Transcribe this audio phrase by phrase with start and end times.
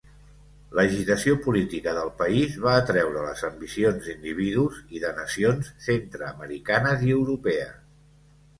[0.77, 7.81] L'agitació política del país, va atreure les ambicions d'individus i de nacions centreamericanes i europees.